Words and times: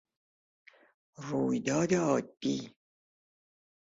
رویداد 1.15 1.93
عادی 1.93 2.75